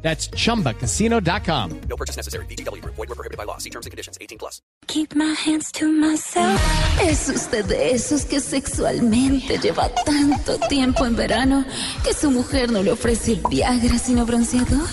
That's 0.00 0.30
chumbacasino.com. 0.30 1.80
No 1.88 1.96
purchase 1.96 2.16
necessary. 2.16 2.46
BGW. 2.46 2.82
Void 2.84 3.08
were 3.08 3.14
prohibited 3.14 3.36
by 3.36 3.44
law. 3.44 3.58
See 3.58 3.70
terms 3.70 3.86
and 3.86 3.90
conditions. 3.90 4.16
18 4.20 4.38
plus. 4.38 4.62
Keep 4.86 5.14
my 5.14 5.34
hands 5.34 5.70
to 5.72 5.86
myself. 5.86 6.60
Es 7.02 7.28
usted 7.28 7.64
de 7.66 7.92
esos 7.92 8.24
que 8.24 8.40
sexualmente 8.40 9.58
lleva 9.58 9.88
tanto 10.04 10.58
tiempo 10.68 11.04
en 11.04 11.16
verano 11.16 11.64
que 12.04 12.14
su 12.14 12.30
mujer 12.30 12.70
no 12.70 12.82
le 12.82 12.92
ofrece 12.92 13.40
Viagra 13.50 13.98
sino 13.98 14.24
bronceador. 14.24 14.88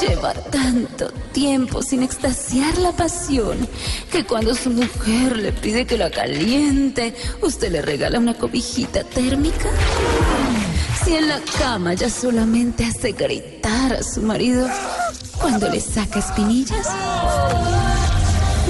Lleva 0.00 0.34
tanto 0.34 1.10
tiempo 1.32 1.82
sin 1.82 2.02
extasiar 2.02 2.76
la 2.78 2.92
pasión 2.92 3.66
que 4.10 4.24
cuando 4.24 4.54
su 4.54 4.70
mujer 4.70 5.36
le 5.36 5.52
pide 5.52 5.86
que 5.86 5.96
la 5.96 6.10
caliente, 6.10 7.14
usted 7.40 7.70
le 7.72 7.82
regala 7.82 8.18
una 8.18 8.34
cobijita 8.34 9.04
térmica. 9.04 9.70
Si 11.04 11.14
en 11.14 11.28
la 11.28 11.40
cama 11.58 11.94
ya 11.94 12.10
solamente 12.10 12.84
hace 12.84 13.12
gritar 13.12 13.92
a 13.92 14.02
su 14.02 14.22
marido 14.22 14.68
cuando 15.40 15.68
le 15.68 15.80
saca 15.80 16.18
espinillas. 16.18 16.86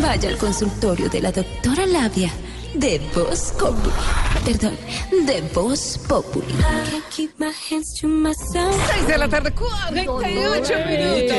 Vaya 0.03 0.29
al 0.29 0.37
consultorio 0.37 1.09
de 1.09 1.21
la 1.21 1.33
doctora 1.33 1.87
Labia 1.87 2.31
de 2.75 3.01
Voz 3.15 3.53
Populi. 3.59 3.91
Perdón, 4.45 4.77
de 5.27 5.41
Voz 5.55 5.99
Populi. 6.07 6.55
Keep 7.11 7.39
my 7.39 7.53
hands 7.71 7.95
to 8.01 8.07
myself. 8.07 8.77
6 8.95 9.07
de 9.07 9.19
la 9.19 9.29
tarde, 9.29 9.53
48 9.53 10.75
minutos. 10.87 11.37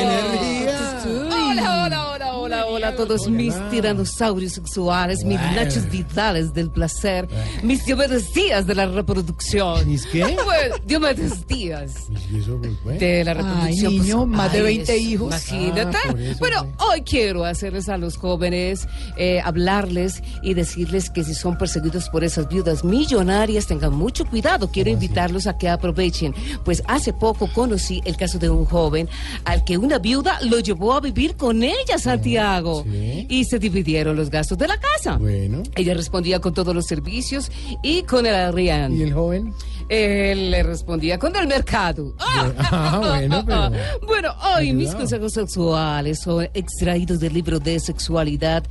Hola, 1.06 1.84
hola, 1.86 1.86
hola, 1.86 2.07
hola, 2.48 2.66
hola 2.66 2.88
a 2.90 2.96
todos 2.96 3.28
mis 3.30 3.54
tiranosaurios 3.70 4.54
sexuales, 4.54 5.26
mis 5.26 5.38
nachos 5.38 5.90
vitales 5.90 6.54
del 6.54 6.70
placer, 6.70 7.28
mis 7.62 7.86
Diomedes 7.86 8.34
días 8.34 8.66
de 8.66 8.74
la 8.74 8.86
reproducción. 8.86 9.86
¿Mis 9.86 10.06
qué? 10.06 10.38
Diomedes 10.86 11.46
días 11.46 12.08
¿Y 12.32 12.40
eso 12.40 12.58
por 12.62 12.94
qué? 12.94 13.00
de 13.00 13.24
la 13.26 13.34
reproducción. 13.34 13.92
Ay, 13.92 14.00
niño, 14.00 14.26
más 14.26 14.54
de 14.54 14.62
20 14.62 14.96
eso, 14.96 15.10
hijos. 15.10 15.28
Imagínate. 15.28 15.98
Ah, 16.06 16.36
bueno, 16.40 16.68
hoy 16.90 17.02
quiero 17.02 17.44
hacerles 17.44 17.90
a 17.90 17.98
los 17.98 18.16
jóvenes, 18.16 18.88
eh, 19.18 19.42
hablarles 19.44 20.24
y 20.42 20.54
decirles 20.54 21.10
que 21.10 21.26
si 21.26 21.34
son 21.34 21.58
perseguidos 21.58 22.08
por 22.08 22.24
esas 22.24 22.48
viudas 22.48 22.86
millonarias, 22.86 23.68
tengan 23.68 23.94
mucho 23.94 24.24
cuidado. 24.26 24.72
Quiero 24.72 24.90
invitarlos 24.90 25.48
a 25.48 25.58
que 25.58 25.68
aprovechen. 25.68 26.34
Pues 26.64 26.82
hace 26.88 27.12
poco 27.12 27.52
conocí 27.52 28.02
el 28.06 28.16
caso 28.16 28.40
de 28.40 28.50
un 28.50 28.64
joven 28.64 29.10
al 29.44 29.66
que 29.66 29.78
una 29.78 30.00
viuda 30.00 30.40
lo 30.44 30.60
llevó 30.60 30.94
a 30.94 31.02
vivir 31.02 31.36
con 31.36 31.62
ella, 31.62 31.98
Santiago. 31.98 32.37
Sí. 32.84 33.26
Y 33.30 33.46
se 33.46 33.60
dividieron 33.60 34.16
los 34.16 34.30
gastos 34.30 34.58
de 34.58 34.68
la 34.68 34.80
casa. 34.80 35.18
Bueno. 35.18 35.64
Ella 35.76 35.94
respondía 35.94 36.40
con 36.40 36.54
todos 36.54 36.74
los 36.74 36.86
servicios 36.86 37.52
y 37.84 38.04
con 38.04 38.26
el 38.26 38.36
arriendo. 38.36 38.98
¿Y 38.98 39.04
el 39.04 39.14
joven? 39.14 39.54
Él 39.90 40.52
le 40.52 40.64
respondía 40.64 41.18
con 41.18 41.36
el 41.36 41.48
mercado. 41.48 42.14
Ah, 42.70 43.00
bueno, 43.02 43.44
pero- 43.46 43.72
Bueno, 44.06 44.36
hoy 44.56 44.74
mis 44.74 44.94
consejos 44.94 45.34
sexuales 45.34 46.20
son 46.22 46.48
extraídos 46.54 47.20
del 47.20 47.34
libro 47.34 47.60
de 47.60 47.80
sexualidad 47.80 48.64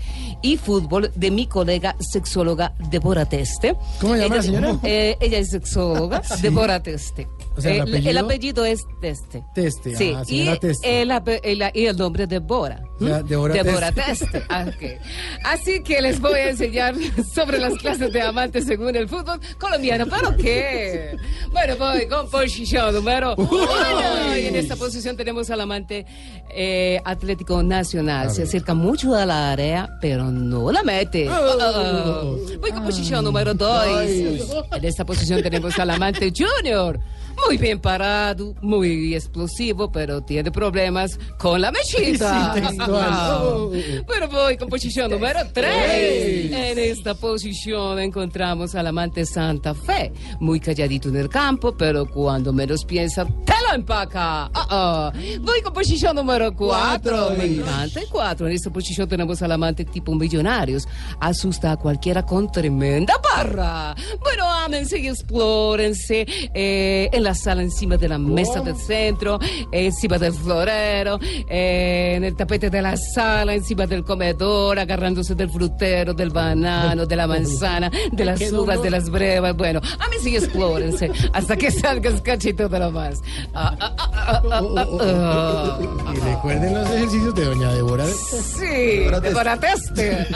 y 0.42 0.56
fútbol 0.56 1.11
de 1.14 1.31
mi 1.31 1.47
colega 1.47 1.97
sexóloga 2.00 2.75
Débora 2.91 3.25
Teste. 3.27 3.75
¿Cómo 4.00 4.14
se 4.14 4.20
llama 4.22 4.27
Ella- 4.27 4.37
la 4.37 4.42
señora? 4.42 4.78
eh, 4.83 5.17
ella 5.20 5.39
es 5.39 5.50
sexóloga, 5.50 6.22
Débora 6.42 6.83
Teste. 6.83 7.26
O 7.56 7.60
sea, 7.60 7.72
¿el 7.72 7.78
Eh, 7.78 7.82
apellido? 7.82 8.25
apellido 8.25 8.65
es 8.66 8.81
Teste. 9.00 9.43
Teste, 9.55 9.97
Sí, 9.97 10.12
ah, 10.15 10.22
y, 10.26 10.59
Teste. 10.59 11.03
El, 11.03 11.10
ape- 11.10 11.41
el- 11.43 11.62
y 11.75 11.87
el 11.87 11.97
nombre 11.97 12.26
de 12.26 12.38
Débora. 12.41 12.82
¿Mm? 13.00 13.06
Débora 13.26 13.93
Teste. 13.93 14.43
Ah. 14.50 14.66
Así 15.44 15.82
que 15.82 16.00
les 16.03 16.21
voy 16.21 16.34
a 16.34 16.50
enseñar 16.50 16.94
sobre 17.34 17.59
las 17.59 17.75
clases 17.75 18.12
de 18.12 18.21
amantes 18.22 18.66
según 18.66 18.94
el 18.94 19.09
fútbol 19.09 19.41
colombiano. 19.59 20.06
¿Pero 20.06 20.37
qué? 20.37 21.06
Bueno, 21.50 21.77
voy 21.77 22.06
con 22.06 22.28
posición 22.28 22.94
número 22.94 23.34
uno. 23.37 24.37
Y 24.37 24.47
en 24.47 24.56
esta 24.56 24.77
posición 24.77 25.17
tenemos 25.17 25.50
al 25.50 25.61
amante 25.61 26.06
eh, 26.50 27.00
Atlético 27.05 27.62
Nacional. 27.62 28.31
Se 28.31 28.43
acerca 28.43 28.75
mucho 28.75 29.15
a 29.15 29.27
la 29.27 29.53
área, 29.53 29.89
pero 30.00 30.31
no 30.31 30.71
la 30.72 30.83
mete. 30.83 31.28
Oh. 31.31 32.39
Voy 32.61 32.71
con 32.71 32.84
posición 32.84 33.25
número 33.25 33.55
dos. 33.55 33.87
En 33.87 34.84
esta 34.84 35.05
posición 35.05 35.43
tenemos 35.43 35.78
al 35.78 35.91
amante 35.91 36.33
Junior. 36.37 36.99
Muy 37.44 37.59
bien 37.59 37.78
parado, 37.78 38.55
muy 38.62 39.15
explosivo, 39.15 39.93
pero 39.93 40.23
tiene 40.23 40.50
problemas 40.50 41.19
con 41.38 41.61
la 41.61 41.71
mechita. 41.71 42.55
Sí. 42.55 42.77
Ah. 42.81 43.69
Bueno, 44.06 44.28
voy 44.28 44.56
con 44.56 44.69
posición 44.69 45.11
número 45.11 45.41
3. 45.53 46.53
En 46.53 46.78
esta 46.78 47.15
posición 47.15 47.99
encontramos 47.99 48.75
al 48.75 48.87
amante 48.87 49.27
Santa 49.27 49.75
Fe, 49.75 50.12
muy 50.41 50.61
calladito 50.61 50.95
en 51.04 51.16
el 51.16 51.28
campo, 51.28 51.76
pero 51.76 52.06
cuando 52.06 52.52
menos 52.52 52.84
piensa, 52.84 53.24
te 53.24 53.54
lo 53.68 53.74
empaca. 53.74 54.44
Ah, 54.46 54.66
ah. 54.70 55.12
Voy 55.40 55.60
con 55.62 55.72
posición 55.72 56.16
número 56.16 56.54
4. 56.54 56.56
Cuatro. 56.56 57.36
Me 57.36 57.44
encanta 57.44 58.00
el 58.00 58.08
4. 58.08 58.46
En 58.46 58.52
esta 58.54 58.70
posición 58.70 59.08
tenemos 59.08 59.42
al 59.42 59.52
amante 59.52 59.84
tipo 59.84 60.14
millonarios. 60.14 60.88
Asusta 61.20 61.72
a 61.72 61.76
cualquiera 61.76 62.24
con 62.24 62.50
tremenda 62.50 63.14
barra. 63.22 63.94
Bueno, 64.20 64.44
ámense 64.66 64.99
y 64.99 65.09
explórense 65.09 66.27
eh, 66.53 67.09
en 67.12 67.22
la 67.22 67.34
sala, 67.34 67.62
encima 67.62 67.97
de 67.97 68.09
la 68.09 68.19
mesa 68.19 68.60
del 68.60 68.77
centro, 68.77 69.38
encima 69.71 70.19
del 70.19 70.32
florero, 70.32 71.19
eh, 71.49 72.15
en 72.16 72.25
el 72.25 72.34
tapete 72.34 72.69
de 72.69 72.82
la 72.82 72.97
sala, 72.97 73.55
encima 73.55 73.87
del 73.87 74.05
comedor, 74.05 74.78
agarrándose 74.78 75.34
del 75.34 75.50
frutero, 75.50 76.15
del 76.15 76.31
banano, 76.31 77.06
de 77.06 77.16
la 77.16 77.26
manzana, 77.34 77.91
de 78.12 78.25
las 78.25 78.41
uvas, 78.53 78.82
de 78.82 78.91
las 78.91 79.09
brevas. 79.09 79.56
Bueno, 79.56 79.81
ámense 80.00 80.31
y 80.31 80.37
explórense 80.37 81.10
hasta 81.32 81.56
que 81.56 81.71
salgas 81.71 82.21
cachito 82.21 82.69
de 82.69 82.78
lo 82.78 82.91
más. 82.91 83.21
Ah, 83.55 83.76
ah, 83.81 84.43
ah. 84.50 85.78
Y 86.12 86.19
recuerden 86.19 86.75
los 86.75 86.91
ejercicios 86.91 87.34
de 87.34 87.44
doña 87.44 87.72
Débora. 87.72 88.06
Sí, 88.06 89.06
para 89.32 89.59
teste. 89.59 90.26